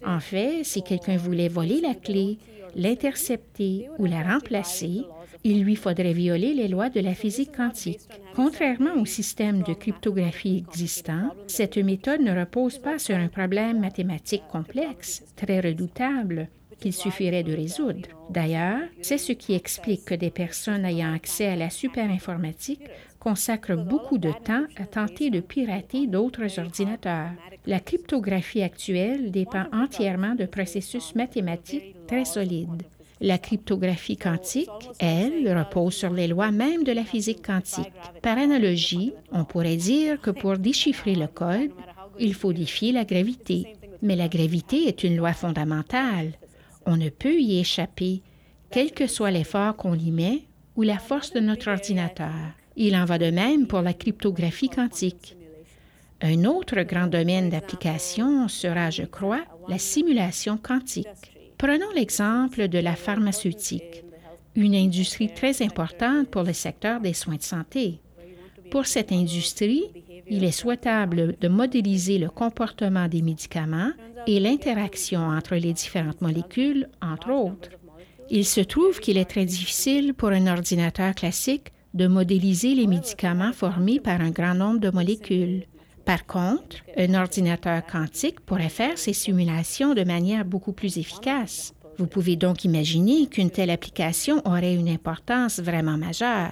En 0.06 0.22
fait, 0.22 0.64
si 0.64 0.82
quelqu'un 0.82 1.18
voulait 1.18 1.50
voler 1.50 1.82
la 1.82 1.94
clé, 1.94 2.38
l'intercepter 2.74 3.90
ou 4.00 4.06
la 4.06 4.24
remplacer, 4.24 5.02
il 5.44 5.64
lui 5.64 5.76
faudrait 5.76 6.14
violer 6.14 6.54
les 6.54 6.68
lois 6.68 6.90
de 6.90 7.00
la 7.00 7.14
physique 7.14 7.56
quantique. 7.56 8.02
Contrairement 8.36 8.96
au 8.96 9.06
système 9.06 9.64
de 9.64 9.74
cryptographie 9.74 10.64
existant, 10.68 11.32
cette 11.48 11.78
méthode 11.78 12.22
ne 12.22 12.38
repose 12.38 12.78
pas 12.78 13.00
sur 13.00 13.16
un 13.16 13.28
problème 13.28 13.80
mathématique 13.80 14.44
complexe, 14.52 15.24
très 15.36 15.60
redoutable, 15.60 16.48
qu'il 16.80 16.94
suffirait 16.94 17.44
de 17.44 17.56
résoudre. 17.56 18.10
D'ailleurs, 18.30 18.82
c'est 19.02 19.20
ce 19.20 19.32
qui 19.34 19.54
explique 19.54 20.06
que 20.06 20.16
des 20.16 20.32
personnes 20.32 20.84
ayant 20.84 21.14
accès 21.14 21.48
à 21.48 21.56
la 21.56 21.70
superinformatique 21.70 22.82
consacrent 23.20 23.78
beaucoup 23.78 24.18
de 24.18 24.32
temps 24.32 24.66
à 24.78 24.86
tenter 24.86 25.30
de 25.30 25.42
pirater 25.42 26.08
d'autres 26.08 26.60
ordinateurs. 26.60 27.30
La 27.68 27.80
cryptographie 27.80 28.64
actuelle 28.64 29.32
dépend 29.32 29.66
entièrement 29.72 30.34
de 30.34 30.46
processus 30.46 31.14
mathématiques 31.14 31.96
très 32.08 32.26
solides. 32.26 32.84
La 33.24 33.38
cryptographie 33.38 34.18
quantique, 34.18 34.68
elle, 34.98 35.56
repose 35.56 35.94
sur 35.94 36.12
les 36.12 36.28
lois 36.28 36.50
même 36.50 36.84
de 36.84 36.92
la 36.92 37.04
physique 37.04 37.46
quantique. 37.46 37.94
Par 38.24 38.40
analogie, 38.40 39.14
on 39.32 39.46
pourrait 39.46 39.76
dire 39.76 40.20
que 40.20 40.32
pour 40.32 40.58
déchiffrer 40.58 41.14
le 41.14 41.28
code, 41.28 41.70
il 42.20 42.34
faut 42.34 42.52
défier 42.52 42.92
la 42.92 43.06
gravité. 43.06 43.76
Mais 44.02 44.16
la 44.16 44.28
gravité 44.28 44.88
est 44.88 45.04
une 45.04 45.18
loi 45.18 45.34
fondamentale. 45.34 46.32
On 46.88 46.98
ne 46.98 47.10
peut 47.10 47.40
y 47.40 47.60
échapper, 47.60 48.24
quel 48.72 48.92
que 48.92 49.06
soit 49.06 49.30
l'effort 49.30 49.76
qu'on 49.76 49.94
y 49.94 50.10
met 50.10 50.42
ou 50.76 50.82
la 50.82 50.98
force 50.98 51.32
de 51.32 51.42
notre 51.42 51.70
ordinateur. 51.70 52.34
Il 52.76 52.96
en 52.96 53.06
va 53.06 53.20
de 53.20 53.30
même 53.30 53.68
pour 53.68 53.82
la 53.82 53.94
cryptographie 53.94 54.70
quantique. 54.70 55.38
Un 56.22 56.46
autre 56.46 56.82
grand 56.82 57.08
domaine 57.08 57.50
d'application 57.50 58.48
sera, 58.48 58.90
je 58.90 59.04
crois, 59.04 59.42
la 59.68 59.78
simulation 59.78 60.58
quantique. 60.58 61.31
Prenons 61.62 61.92
l'exemple 61.94 62.70
de 62.70 62.80
la 62.80 62.96
pharmaceutique, 62.96 64.04
une 64.56 64.74
industrie 64.74 65.32
très 65.32 65.62
importante 65.62 66.28
pour 66.28 66.42
le 66.42 66.54
secteur 66.54 67.00
des 67.00 67.14
soins 67.14 67.36
de 67.36 67.44
santé. 67.44 68.02
Pour 68.72 68.88
cette 68.88 69.12
industrie, 69.12 69.84
il 70.28 70.44
est 70.44 70.60
souhaitable 70.60 71.36
de 71.40 71.48
modéliser 71.48 72.18
le 72.18 72.30
comportement 72.30 73.08
des 73.08 73.22
médicaments 73.22 73.92
et 74.26 74.40
l'interaction 74.40 75.20
entre 75.20 75.54
les 75.54 75.74
différentes 75.74 76.22
molécules, 76.22 76.90
entre 77.00 77.30
autres. 77.30 77.70
Il 78.32 78.44
se 78.48 78.62
trouve 78.62 79.00
qu'il 79.00 79.20
est 79.20 79.30
très 79.30 79.46
difficile 79.46 80.16
pour 80.16 80.30
un 80.30 80.48
ordinateur 80.48 81.14
classique 81.14 81.68
de 81.94 82.08
modéliser 82.08 82.74
les 82.74 82.88
médicaments 82.88 83.54
formés 83.54 84.00
par 84.00 84.20
un 84.20 84.32
grand 84.32 84.56
nombre 84.56 84.80
de 84.80 84.90
molécules. 84.90 85.68
Par 86.12 86.26
contre, 86.26 86.76
un 86.98 87.14
ordinateur 87.14 87.86
quantique 87.86 88.42
pourrait 88.42 88.68
faire 88.68 88.98
ces 88.98 89.14
simulations 89.14 89.94
de 89.94 90.04
manière 90.04 90.44
beaucoup 90.44 90.74
plus 90.74 90.98
efficace. 90.98 91.74
Vous 91.98 92.06
pouvez 92.06 92.36
donc 92.36 92.66
imaginer 92.66 93.28
qu'une 93.28 93.50
telle 93.50 93.70
application 93.70 94.42
aurait 94.46 94.76
une 94.76 94.90
importance 94.90 95.62
vraiment 95.62 95.98
majeure. 95.98 96.52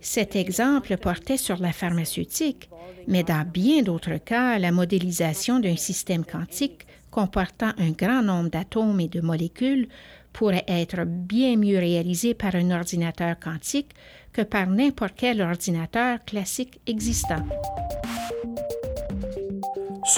Cet 0.00 0.34
exemple 0.34 0.96
portait 0.96 1.36
sur 1.36 1.58
la 1.58 1.70
pharmaceutique, 1.70 2.68
mais 3.06 3.22
dans 3.22 3.46
bien 3.48 3.82
d'autres 3.82 4.16
cas, 4.16 4.58
la 4.58 4.72
modélisation 4.72 5.60
d'un 5.60 5.76
système 5.76 6.24
quantique 6.24 6.84
comportant 7.12 7.70
un 7.78 7.92
grand 7.92 8.22
nombre 8.22 8.50
d'atomes 8.50 8.98
et 8.98 9.06
de 9.06 9.20
molécules 9.20 9.86
pourrait 10.32 10.64
être 10.66 11.04
bien 11.06 11.54
mieux 11.54 11.78
réalisée 11.78 12.34
par 12.34 12.56
un 12.56 12.72
ordinateur 12.72 13.38
quantique 13.38 13.94
que 14.32 14.42
par 14.42 14.66
n'importe 14.66 15.14
quel 15.16 15.40
ordinateur 15.40 16.18
classique 16.24 16.80
existant. 16.88 17.44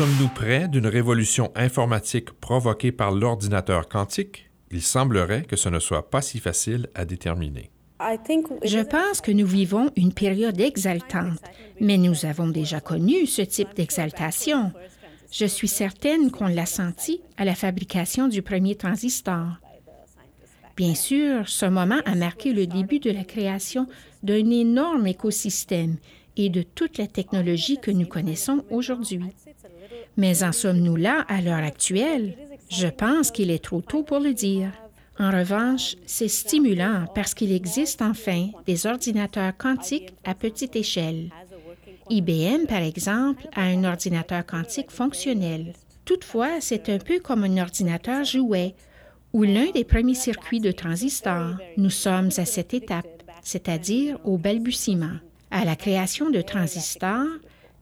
Sommes-nous 0.01 0.29
près 0.29 0.67
d'une 0.67 0.87
révolution 0.87 1.53
informatique 1.55 2.31
provoquée 2.31 2.91
par 2.91 3.11
l'ordinateur 3.11 3.87
quantique? 3.87 4.51
Il 4.71 4.81
semblerait 4.81 5.43
que 5.43 5.57
ce 5.57 5.69
ne 5.69 5.79
soit 5.79 6.09
pas 6.09 6.23
si 6.23 6.39
facile 6.39 6.89
à 6.95 7.05
déterminer. 7.05 7.71
Je 8.65 8.83
pense 8.83 9.21
que 9.21 9.31
nous 9.31 9.47
vivons 9.47 9.91
une 9.97 10.15
période 10.15 10.59
exaltante, 10.59 11.43
mais 11.83 11.99
nous 11.99 12.25
avons 12.25 12.49
déjà 12.49 12.81
connu 12.81 13.27
ce 13.27 13.43
type 13.43 13.75
d'exaltation. 13.77 14.73
Je 15.31 15.45
suis 15.45 15.69
certaine 15.69 16.31
qu'on 16.31 16.47
l'a 16.47 16.65
senti 16.65 17.21
à 17.37 17.45
la 17.45 17.55
fabrication 17.55 18.27
du 18.27 18.41
premier 18.41 18.77
transistor. 18.77 19.59
Bien 20.79 20.95
sûr, 20.95 21.47
ce 21.47 21.67
moment 21.67 22.01
a 22.07 22.15
marqué 22.15 22.55
le 22.55 22.67
début 22.67 23.01
de 23.01 23.11
la 23.11 23.25
création 23.25 23.87
d'un 24.23 24.49
énorme 24.49 25.07
écosystème 25.09 25.99
et 26.39 26.49
de 26.49 26.63
toute 26.63 26.97
la 26.97 27.07
technologie 27.07 27.77
que 27.77 27.91
nous 27.91 28.07
connaissons 28.07 28.65
aujourd'hui. 28.71 29.21
Mais 30.17 30.43
en 30.43 30.53
sommes-nous 30.53 30.97
là 30.97 31.25
à 31.29 31.41
l'heure 31.41 31.65
actuelle? 31.65 32.37
Je 32.69 32.87
pense 32.87 33.31
qu'il 33.31 33.51
est 33.51 33.65
trop 33.65 33.81
tôt 33.81 34.03
pour 34.03 34.21
le 34.21 34.35
dire. 34.35 34.71
En 35.19 35.31
revanche, 35.31 35.97
c'est 36.07 36.29
stimulant 36.29 37.05
parce 37.15 37.35
qu'il 37.35 37.53
existe 37.53 38.01
enfin 38.01 38.49
des 38.67 38.87
ordinateurs 38.87 39.57
quantiques 39.57 40.15
à 40.25 40.35
petite 40.35 40.77
échelle. 40.77 41.31
IBM, 42.09 42.67
par 42.67 42.83
exemple, 42.83 43.47
a 43.55 43.63
un 43.63 43.85
ordinateur 43.85 44.45
quantique 44.47 44.91
fonctionnel. 44.91 45.75
Toutefois, 46.05 46.61
c'est 46.61 46.89
un 46.89 46.99
peu 46.99 47.21
comme 47.21 47.45
un 47.45 47.59
ordinateur 47.59 48.25
jouet 48.25 48.75
ou 49.33 49.45
l'un 49.45 49.71
des 49.71 49.85
premiers 49.85 50.15
circuits 50.15 50.61
de 50.61 50.73
transistors. 50.73 51.55
Nous 51.77 51.91
sommes 51.91 52.31
à 52.37 52.45
cette 52.45 52.75
étape, 52.75 53.23
c'est-à-dire 53.43 54.19
au 54.25 54.39
balbutiement. 54.39 55.19
À 55.51 55.65
la 55.65 55.77
création 55.77 56.31
de 56.31 56.41
transistors, 56.41 57.27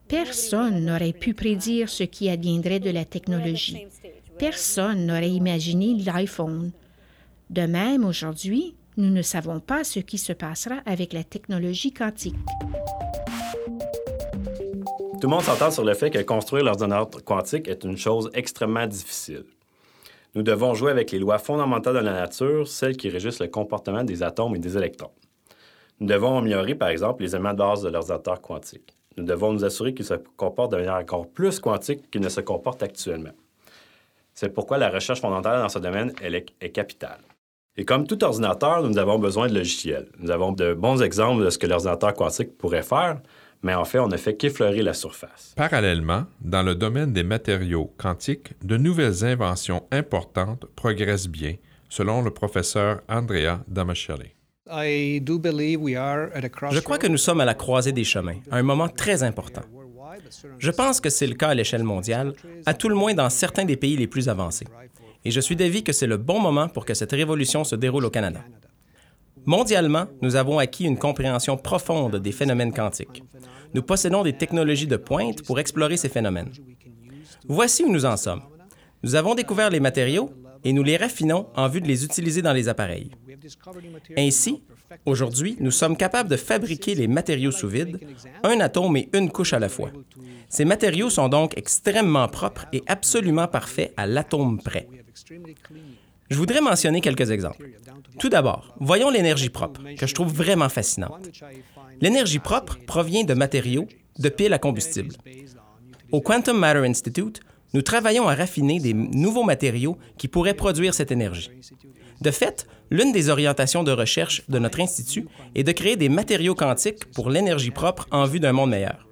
personne 0.09 0.83
n'aurait 0.83 1.13
pu 1.13 1.33
prédire 1.33 1.87
ce 1.87 2.03
qui 2.03 2.29
adviendrait 2.29 2.79
de 2.79 2.89
la 2.89 3.05
technologie. 3.05 3.85
Personne 4.37 5.05
n'aurait 5.05 5.29
imaginé 5.29 5.93
l'iPhone. 6.03 6.71
De 7.49 7.61
même, 7.61 8.03
aujourd'hui, 8.03 8.75
nous 8.97 9.09
ne 9.09 9.21
savons 9.21 9.59
pas 9.59 9.83
ce 9.83 9.99
qui 9.99 10.17
se 10.17 10.33
passera 10.33 10.77
avec 10.85 11.13
la 11.13 11.23
technologie 11.23 11.93
quantique. 11.93 12.35
Tout 15.21 15.27
le 15.27 15.29
monde 15.29 15.41
s'entend 15.41 15.71
sur 15.71 15.83
le 15.83 15.93
fait 15.93 16.09
que 16.09 16.21
construire 16.21 16.63
l'ordinateur 16.63 17.23
quantique 17.23 17.67
est 17.67 17.83
une 17.83 17.97
chose 17.97 18.29
extrêmement 18.33 18.87
difficile. 18.87 19.45
Nous 20.33 20.43
devons 20.43 20.73
jouer 20.73 20.91
avec 20.91 21.11
les 21.11 21.19
lois 21.19 21.39
fondamentales 21.39 21.95
de 21.95 21.99
la 21.99 22.13
nature, 22.13 22.67
celles 22.67 22.97
qui 22.97 23.09
régissent 23.09 23.41
le 23.41 23.47
comportement 23.47 24.03
des 24.03 24.23
atomes 24.23 24.55
et 24.55 24.59
des 24.59 24.77
électrons. 24.77 25.11
Nous 25.99 26.07
devons 26.07 26.37
améliorer, 26.37 26.75
par 26.75 26.89
exemple, 26.89 27.23
les 27.23 27.35
éléments 27.35 27.53
de 27.53 27.57
base 27.57 27.83
de 27.83 27.89
l'ordinateur 27.89 28.41
quantique. 28.41 28.98
Nous 29.19 29.25
devons 29.25 29.51
nous 29.51 29.65
assurer 29.65 29.93
qu'ils 29.93 30.05
se 30.05 30.13
comportent 30.37 30.71
de 30.71 30.77
manière 30.77 30.95
encore 30.95 31.27
plus 31.27 31.59
quantique 31.59 32.09
qu'ils 32.09 32.21
ne 32.21 32.29
se 32.29 32.39
comportent 32.39 32.81
actuellement. 32.81 33.33
C'est 34.33 34.53
pourquoi 34.53 34.77
la 34.77 34.89
recherche 34.89 35.19
fondamentale 35.19 35.61
dans 35.61 35.67
ce 35.67 35.79
domaine 35.79 36.13
est 36.21 36.69
capitale. 36.69 37.19
Et 37.75 37.83
comme 37.83 38.07
tout 38.07 38.23
ordinateur, 38.23 38.81
nous 38.81 38.97
avons 38.97 39.19
besoin 39.19 39.47
de 39.47 39.55
logiciels. 39.55 40.07
Nous 40.19 40.31
avons 40.31 40.53
de 40.53 40.73
bons 40.73 41.01
exemples 41.01 41.43
de 41.43 41.49
ce 41.49 41.57
que 41.57 41.67
l'ordinateur 41.67 42.13
quantique 42.13 42.57
pourrait 42.57 42.81
faire, 42.83 43.19
mais 43.61 43.73
en 43.73 43.83
fait, 43.83 43.99
on 43.99 44.07
ne 44.07 44.15
fait 44.15 44.37
qu'effleurer 44.37 44.83
la 44.83 44.93
surface. 44.93 45.53
Parallèlement, 45.57 46.23
dans 46.39 46.63
le 46.63 46.75
domaine 46.75 47.11
des 47.11 47.23
matériaux 47.23 47.93
quantiques, 47.97 48.53
de 48.63 48.77
nouvelles 48.77 49.25
inventions 49.25 49.83
importantes 49.91 50.65
progressent 50.77 51.27
bien, 51.27 51.55
selon 51.89 52.21
le 52.21 52.31
professeur 52.31 53.01
Andrea 53.09 53.59
Damascelli. 53.67 54.38
Je 56.71 56.79
crois 56.79 56.97
que 56.97 57.07
nous 57.07 57.17
sommes 57.17 57.41
à 57.41 57.45
la 57.45 57.55
croisée 57.55 57.91
des 57.91 58.03
chemins, 58.03 58.37
à 58.51 58.57
un 58.57 58.63
moment 58.63 58.87
très 58.89 59.23
important. 59.23 59.63
Je 60.57 60.71
pense 60.71 61.01
que 61.01 61.09
c'est 61.09 61.27
le 61.27 61.35
cas 61.35 61.49
à 61.49 61.55
l'échelle 61.55 61.83
mondiale, 61.83 62.33
à 62.65 62.73
tout 62.73 62.89
le 62.89 62.95
moins 62.95 63.13
dans 63.13 63.29
certains 63.29 63.65
des 63.65 63.77
pays 63.77 63.97
les 63.97 64.07
plus 64.07 64.29
avancés 64.29 64.65
et 65.25 65.31
je 65.31 65.39
suis 65.39 65.55
d'avis 65.55 65.83
que 65.83 65.91
c'est 65.91 66.07
le 66.07 66.17
bon 66.17 66.39
moment 66.39 66.69
pour 66.69 66.85
que 66.85 66.93
cette 66.93 67.11
révolution 67.11 67.63
se 67.63 67.75
déroule 67.75 68.05
au 68.05 68.09
Canada. 68.09 68.41
Mondialement, 69.45 70.05
nous 70.21 70.35
avons 70.35 70.59
acquis 70.59 70.85
une 70.85 70.97
compréhension 70.97 71.57
profonde 71.57 72.17
des 72.17 72.31
phénomènes 72.31 72.73
quantiques. 72.73 73.23
Nous 73.73 73.81
possédons 73.81 74.23
des 74.23 74.33
technologies 74.33 74.87
de 74.87 74.97
pointe 74.97 75.43
pour 75.43 75.59
explorer 75.59 75.97
ces 75.97 76.09
phénomènes. 76.09 76.51
Voici 77.47 77.83
où 77.83 77.91
nous 77.91 78.05
en 78.05 78.17
sommes. 78.17 78.41
Nous 79.03 79.15
avons 79.15 79.35
découvert 79.35 79.69
les 79.69 79.79
matériaux 79.79 80.31
et 80.63 80.73
nous 80.73 80.83
les 80.83 80.97
raffinons 80.97 81.47
en 81.55 81.67
vue 81.67 81.81
de 81.81 81.87
les 81.87 82.03
utiliser 82.03 82.41
dans 82.41 82.53
les 82.53 82.67
appareils. 82.67 83.11
Ainsi, 84.17 84.61
aujourd'hui, 85.05 85.57
nous 85.59 85.71
sommes 85.71 85.97
capables 85.97 86.29
de 86.29 86.37
fabriquer 86.37 86.95
les 86.95 87.07
matériaux 87.07 87.51
sous 87.51 87.67
vide, 87.67 87.99
un 88.43 88.59
atome 88.59 88.97
et 88.97 89.09
une 89.13 89.31
couche 89.31 89.53
à 89.53 89.59
la 89.59 89.69
fois. 89.69 89.91
Ces 90.49 90.65
matériaux 90.65 91.09
sont 91.09 91.29
donc 91.29 91.57
extrêmement 91.57 92.27
propres 92.27 92.65
et 92.73 92.83
absolument 92.87 93.47
parfaits 93.47 93.93
à 93.97 94.07
l'atome 94.07 94.59
près. 94.61 94.87
Je 96.29 96.37
voudrais 96.37 96.61
mentionner 96.61 97.01
quelques 97.01 97.31
exemples. 97.31 97.69
Tout 98.19 98.29
d'abord, 98.29 98.75
voyons 98.79 99.09
l'énergie 99.09 99.49
propre, 99.49 99.81
que 99.97 100.05
je 100.05 100.13
trouve 100.13 100.33
vraiment 100.33 100.69
fascinante. 100.69 101.29
L'énergie 102.01 102.39
propre 102.39 102.77
provient 102.85 103.23
de 103.23 103.33
matériaux, 103.33 103.87
de 104.19 104.29
piles 104.29 104.53
à 104.53 104.59
combustible. 104.59 105.15
Au 106.11 106.21
Quantum 106.21 106.57
Matter 106.57 106.85
Institute, 106.87 107.41
nous 107.73 107.81
travaillons 107.81 108.27
à 108.27 108.35
raffiner 108.35 108.79
des 108.79 108.93
nouveaux 108.93 109.43
matériaux 109.43 109.97
qui 110.17 110.27
pourraient 110.27 110.53
produire 110.53 110.93
cette 110.93 111.11
énergie. 111.11 111.51
De 112.21 112.31
fait, 112.31 112.67
l'une 112.89 113.11
des 113.11 113.29
orientations 113.29 113.83
de 113.83 113.91
recherche 113.91 114.41
de 114.49 114.59
notre 114.59 114.79
institut 114.79 115.27
est 115.55 115.63
de 115.63 115.71
créer 115.71 115.95
des 115.95 116.09
matériaux 116.09 116.55
quantiques 116.55 117.05
pour 117.13 117.29
l'énergie 117.29 117.71
propre 117.71 118.07
en 118.11 118.25
vue 118.25 118.39
d'un 118.39 118.53
monde 118.53 118.71
meilleur. 118.71 119.07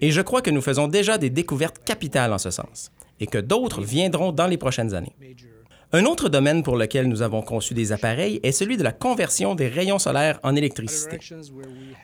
Et 0.00 0.10
je 0.10 0.20
crois 0.20 0.42
que 0.42 0.50
nous 0.50 0.60
faisons 0.60 0.88
déjà 0.88 1.18
des 1.18 1.30
découvertes 1.30 1.82
capitales 1.84 2.32
en 2.32 2.38
ce 2.38 2.50
sens, 2.50 2.90
et 3.20 3.26
que 3.26 3.38
d'autres 3.38 3.80
viendront 3.80 4.32
dans 4.32 4.48
les 4.48 4.58
prochaines 4.58 4.94
années. 4.94 5.14
Un 5.94 6.06
autre 6.06 6.30
domaine 6.30 6.62
pour 6.62 6.76
lequel 6.76 7.06
nous 7.06 7.20
avons 7.20 7.42
conçu 7.42 7.74
des 7.74 7.92
appareils 7.92 8.40
est 8.42 8.52
celui 8.52 8.78
de 8.78 8.82
la 8.82 8.92
conversion 8.92 9.54
des 9.54 9.68
rayons 9.68 9.98
solaires 9.98 10.40
en 10.42 10.56
électricité. 10.56 11.18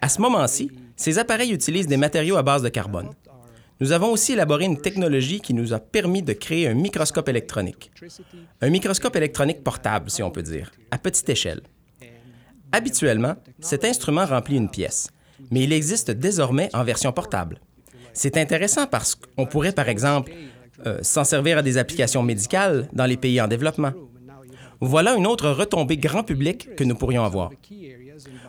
À 0.02 0.10
ce 0.10 0.20
moment-ci, 0.20 0.70
ces 0.94 1.18
appareils 1.18 1.52
utilisent 1.52 1.86
des 1.86 1.96
matériaux 1.96 2.36
à 2.36 2.42
base 2.42 2.62
de 2.62 2.68
carbone. 2.68 3.08
Nous 3.80 3.92
avons 3.92 4.10
aussi 4.10 4.32
élaboré 4.32 4.64
une 4.64 4.80
technologie 4.80 5.40
qui 5.40 5.54
nous 5.54 5.72
a 5.72 5.78
permis 5.78 6.22
de 6.22 6.32
créer 6.32 6.66
un 6.66 6.74
microscope 6.74 7.28
électronique. 7.28 7.92
Un 8.60 8.70
microscope 8.70 9.14
électronique 9.16 9.62
portable, 9.62 10.10
si 10.10 10.22
on 10.22 10.30
peut 10.30 10.42
dire, 10.42 10.72
à 10.90 10.98
petite 10.98 11.28
échelle. 11.28 11.62
Habituellement, 12.72 13.36
cet 13.60 13.84
instrument 13.84 14.26
remplit 14.26 14.56
une 14.56 14.68
pièce, 14.68 15.08
mais 15.50 15.62
il 15.62 15.72
existe 15.72 16.10
désormais 16.10 16.70
en 16.74 16.84
version 16.84 17.12
portable. 17.12 17.60
C'est 18.12 18.36
intéressant 18.36 18.86
parce 18.86 19.14
qu'on 19.14 19.46
pourrait, 19.46 19.72
par 19.72 19.88
exemple, 19.88 20.32
euh, 20.86 20.98
s'en 21.02 21.24
servir 21.24 21.58
à 21.58 21.62
des 21.62 21.78
applications 21.78 22.22
médicales 22.22 22.88
dans 22.92 23.06
les 23.06 23.16
pays 23.16 23.40
en 23.40 23.48
développement. 23.48 23.92
Voilà 24.80 25.14
une 25.14 25.26
autre 25.26 25.50
retombée 25.50 25.96
grand 25.96 26.22
public 26.24 26.74
que 26.76 26.84
nous 26.84 26.94
pourrions 26.94 27.24
avoir. 27.24 27.50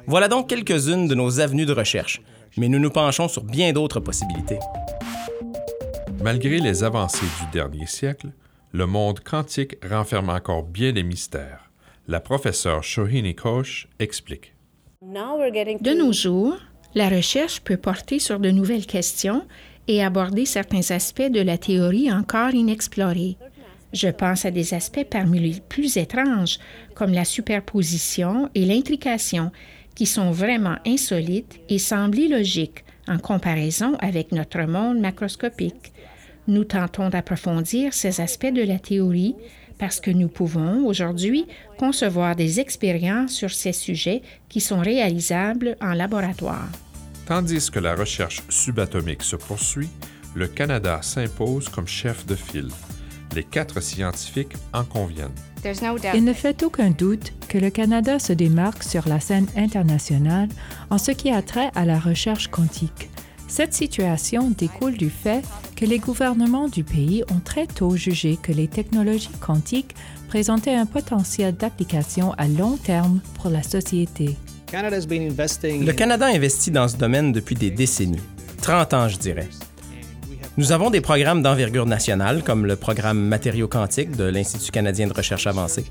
Voilà 0.07 0.27
donc 0.27 0.50
quelques-unes 0.50 1.07
de 1.07 1.15
nos 1.15 1.39
avenues 1.39 1.65
de 1.65 1.74
recherche, 1.74 2.21
mais 2.58 2.68
nous 2.68 2.79
nous 2.79 2.89
penchons 2.89 3.27
sur 3.27 3.44
bien 3.44 3.72
d'autres 3.74 4.00
possibilités. 4.00 4.60
Malgré 6.22 6.60
les 6.60 6.84
avancées 6.84 7.25
du 7.41 7.51
dernier 7.51 7.86
siècle, 7.86 8.27
le 8.72 8.86
monde 8.86 9.22
quantique 9.22 9.77
renferme 9.89 10.29
encore 10.29 10.63
bien 10.63 10.91
des 10.91 11.03
mystères. 11.03 11.70
La 12.08 12.20
professeure 12.20 12.84
Shohini 12.84 13.36
Koch 13.36 13.88
explique. 14.00 14.53
De 15.01 15.98
nos 15.98 16.12
jours, 16.12 16.58
la 16.94 17.10
recherche 17.10 17.62
peut 17.62 17.77
porter 17.77 18.20
sur 18.20 18.39
de 18.39 18.51
nouvelles 18.51 18.86
questions 18.86 19.46
et 19.88 20.03
aborder 20.03 20.46
certains 20.46 20.91
aspects 20.91 21.32
de 21.32 21.41
la 21.41 21.58
théorie 21.58 22.12
encore 22.12 22.53
inexplorés. 22.53 23.38
Je 23.94 24.10
pense 24.10 24.46
à 24.46 24.51
des 24.51 24.74
aspects 24.74 25.08
parmi 25.10 25.39
les 25.39 25.62
plus 25.62 25.98
étranges, 25.98 26.60
comme 26.94 27.12
la 27.12 27.25
superposition 27.25 28.50
et 28.53 28.65
l'intrication, 28.65 29.51
qui 30.00 30.06
sont 30.06 30.32
vraiment 30.32 30.77
insolites 30.88 31.60
et 31.68 31.77
semblent 31.77 32.20
illogiques 32.20 32.86
en 33.10 33.18
comparaison 33.18 33.98
avec 34.00 34.32
notre 34.32 34.62
monde 34.62 34.98
macroscopique. 34.98 35.91
Nous 36.48 36.63
tentons 36.63 37.10
d'approfondir 37.10 37.94
ces 37.94 38.22
aspects 38.22 38.53
de 38.53 38.63
la 38.63 38.79
théorie 38.79 39.36
parce 39.77 40.00
que 40.00 40.10
nous 40.10 40.29
pouvons 40.29 40.86
aujourd'hui 40.86 41.48
concevoir 41.77 42.38
des 42.38 42.62
expériences 42.62 43.34
sur 43.34 43.51
ces 43.51 43.74
sujets 43.74 44.22
qui 44.48 44.62
sont 44.62 44.79
réalisables 44.79 45.75
en 45.82 45.91
laboratoire. 45.91 46.70
Tandis 47.25 47.70
que 47.70 47.79
la 47.79 47.94
recherche 47.94 48.41
subatomique 48.48 49.24
se 49.24 49.36
poursuit, 49.36 49.89
le 50.34 50.48
Canada 50.48 51.01
s'impose 51.01 51.68
comme 51.68 51.89
chef 51.89 52.25
de 52.25 52.36
file. 52.36 52.70
Les 53.36 53.43
quatre 53.43 53.81
scientifiques 53.81 54.55
en 54.74 54.83
conviennent. 54.83 55.29
Il 56.13 56.24
ne 56.24 56.33
fait 56.33 56.63
aucun 56.63 56.89
doute 56.89 57.33
que 57.48 57.57
le 57.57 57.69
Canada 57.69 58.19
se 58.19 58.33
démarque 58.33 58.83
sur 58.83 59.07
la 59.07 59.19
scène 59.19 59.48
internationale 59.55 60.50
en 60.89 60.98
ce 60.98 61.12
qui 61.12 61.29
a 61.31 61.41
trait 61.41 61.69
à 61.75 61.86
la 61.86 62.00
recherche 62.00 62.48
quantique. 62.48 63.09
Cette 63.48 63.74
situation 63.74 64.51
découle 64.51 64.95
du 64.95 65.09
fait 65.09 65.43
que 65.75 65.83
les 65.83 65.98
gouvernements 65.98 66.67
du 66.67 66.83
pays 66.83 67.24
ont 67.31 67.39
très 67.43 67.65
tôt 67.65 67.95
jugé 67.95 68.38
que 68.41 68.51
les 68.51 68.67
technologies 68.67 69.29
quantiques 69.41 69.95
présentaient 70.27 70.75
un 70.75 70.86
potentiel 70.86 71.55
d'application 71.55 72.33
à 72.33 72.48
long 72.48 72.77
terme 72.77 73.19
pour 73.33 73.50
la 73.50 73.63
société. 73.63 74.38
Le 74.71 75.91
Canada 75.91 76.27
investit 76.27 76.69
dans 76.69 76.88
ce 76.88 76.95
domaine 76.95 77.31
depuis 77.31 77.55
des 77.55 77.71
décennies, 77.71 78.21
30 78.62 78.93
ans 78.93 79.07
je 79.09 79.17
dirais. 79.17 79.50
Nous 80.58 80.72
avons 80.72 80.89
des 80.89 81.00
programmes 81.00 81.41
d'envergure 81.41 81.86
nationale, 81.86 82.44
comme 82.44 82.65
le 82.65 82.75
programme 82.75 83.20
Matériaux 83.20 83.68
quantiques 83.68 84.15
de 84.15 84.25
l'Institut 84.25 84.72
canadien 84.72 85.08
de 85.08 85.13
recherche 85.13 85.48
avancée. 85.48 85.86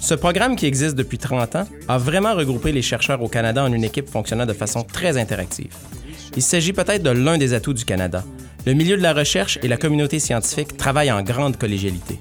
Ce 0.00 0.14
programme, 0.14 0.56
qui 0.56 0.66
existe 0.66 0.94
depuis 0.94 1.18
30 1.18 1.56
ans, 1.56 1.68
a 1.88 1.98
vraiment 1.98 2.34
regroupé 2.34 2.72
les 2.72 2.82
chercheurs 2.82 3.22
au 3.22 3.28
Canada 3.28 3.62
en 3.64 3.72
une 3.72 3.84
équipe 3.84 4.08
fonctionnant 4.08 4.46
de 4.46 4.52
façon 4.52 4.82
très 4.84 5.18
interactive. 5.18 5.74
Il 6.36 6.42
s'agit 6.42 6.72
peut-être 6.72 7.02
de 7.02 7.10
l'un 7.10 7.36
des 7.36 7.52
atouts 7.52 7.74
du 7.74 7.84
Canada. 7.84 8.24
Le 8.64 8.72
milieu 8.72 8.96
de 8.96 9.02
la 9.02 9.12
recherche 9.12 9.58
et 9.62 9.68
la 9.68 9.76
communauté 9.76 10.18
scientifique 10.18 10.76
travaillent 10.76 11.12
en 11.12 11.22
grande 11.22 11.56
collégialité. 11.56 12.20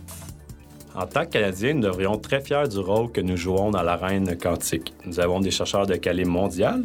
En 0.96 1.06
tant 1.06 1.26
que 1.26 1.32
Canadiens, 1.32 1.74
nous 1.74 1.82
devrions 1.82 2.16
être 2.16 2.22
très 2.22 2.42
fiers 2.42 2.68
du 2.70 2.80
rôle 2.80 3.12
que 3.12 3.22
nous 3.22 3.36
jouons 3.36 3.72
dans 3.72 3.84
l'arène 3.84 4.38
quantique. 4.38 4.94
Nous 5.06 5.20
avons 5.20 5.40
des 5.40 5.52
chercheurs 5.52 5.86
de 5.86 5.96
calibre 5.96 6.32
mondial 6.32 6.84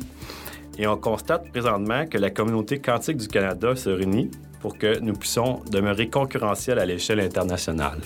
et 0.78 0.86
on 0.86 0.96
constate 0.96 1.50
présentement 1.50 2.06
que 2.06 2.18
la 2.18 2.30
communauté 2.30 2.80
quantique 2.80 3.18
du 3.18 3.28
Canada 3.28 3.76
se 3.76 3.90
réunit 3.90 4.30
pour 4.60 4.78
que 4.78 4.98
nous 5.00 5.14
puissions 5.14 5.62
demeurer 5.70 6.08
concurrentiels 6.08 6.78
à 6.78 6.86
l'échelle 6.86 7.20
internationale. 7.20 8.00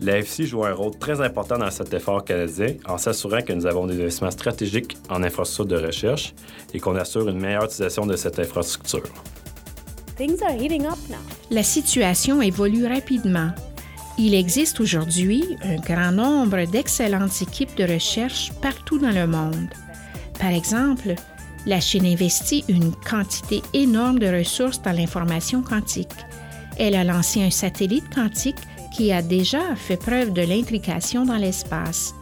L'AFC 0.00 0.42
joue 0.42 0.64
un 0.64 0.74
rôle 0.74 0.96
très 0.98 1.20
important 1.20 1.58
dans 1.58 1.70
cet 1.70 1.94
effort 1.94 2.24
canadien 2.24 2.74
en 2.86 2.98
s'assurant 2.98 3.40
que 3.40 3.52
nous 3.52 3.66
avons 3.66 3.86
des 3.86 3.94
investissements 3.94 4.30
stratégiques 4.30 4.96
en 5.08 5.22
infrastructure 5.22 5.78
de 5.78 5.86
recherche 5.86 6.34
et 6.74 6.80
qu'on 6.80 6.96
assure 6.96 7.28
une 7.28 7.38
meilleure 7.38 7.64
utilisation 7.64 8.04
de 8.04 8.16
cette 8.16 8.38
infrastructure. 8.38 9.08
La 11.50 11.62
situation 11.62 12.42
évolue 12.42 12.86
rapidement 12.86 13.52
il 14.18 14.34
existe 14.34 14.80
aujourd'hui 14.80 15.58
un 15.62 15.76
grand 15.76 16.10
nombre 16.10 16.64
d'excellentes 16.64 17.42
équipes 17.42 17.76
de 17.76 17.84
recherche 17.84 18.50
partout 18.62 18.98
dans 18.98 19.10
le 19.10 19.26
monde. 19.26 19.68
Par 20.40 20.50
exemple, 20.50 21.16
la 21.66 21.80
Chine 21.80 22.06
investit 22.06 22.64
une 22.68 22.92
quantité 22.94 23.60
énorme 23.74 24.20
de 24.20 24.28
ressources 24.28 24.80
dans 24.80 24.92
l'information 24.92 25.62
quantique. 25.62 26.08
Elle 26.78 26.94
a 26.94 27.04
lancé 27.04 27.42
un 27.42 27.50
satellite 27.50 28.08
quantique 28.14 28.58
qui 28.96 29.12
a 29.12 29.20
déjà 29.20 29.74
fait 29.74 29.96
preuve 29.96 30.32
de 30.32 30.42
l'intrication 30.42 31.24
dans 31.24 31.36
l'espace. 31.36 32.14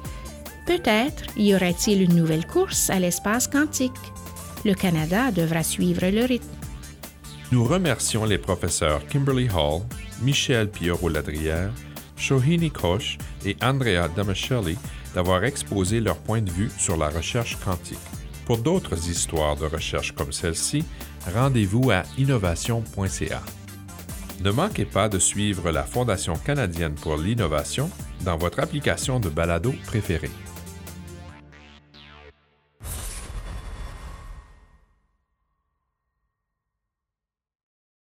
Peut-être 0.67 1.25
y 1.37 1.55
aura-t-il 1.55 2.03
une 2.03 2.17
nouvelle 2.17 2.47
course 2.47 2.89
à 2.89 2.99
l'espace 2.99 3.47
quantique. 3.47 3.93
Le 4.65 4.73
Canada 4.73 5.31
devra 5.31 5.63
suivre 5.63 6.07
le 6.07 6.25
rythme. 6.25 6.49
Nous 7.53 7.65
remercions 7.65 8.25
les 8.25 8.39
professeurs 8.39 9.07
Kimberly 9.09 9.49
Hall, 9.51 9.83
Michel 10.23 10.71
Pierrot-Ladrière, 10.71 11.71
Shohini 12.17 12.71
Koch 12.71 13.19
et 13.45 13.57
Andrea 13.63 14.09
Damascelli 14.09 14.79
d'avoir 15.15 15.45
exposé 15.45 16.01
leur 16.01 16.17
point 16.17 16.41
de 16.41 16.51
vue 16.51 16.71
sur 16.79 16.97
la 16.97 17.11
recherche 17.11 17.59
quantique. 17.63 17.99
Pour 18.47 18.59
d'autres 18.59 19.09
histoires 19.09 19.57
de 19.57 19.65
recherche 19.65 20.13
comme 20.13 20.33
celle-ci, 20.33 20.85
rendez-vous 21.35 21.91
à 21.91 22.03
innovation.ca. 22.19 23.43
Ne 24.43 24.51
manquez 24.51 24.85
pas 24.85 25.09
de 25.09 25.19
suivre 25.19 25.71
la 25.71 25.85
Fondation 25.85 26.35
canadienne 26.37 26.95
pour 26.95 27.17
l'innovation 27.17 27.89
dans 28.25 28.37
votre 28.37 28.61
application 28.61 29.21
de 29.21 29.29
balado 29.29 29.73
préférée. 29.87 30.31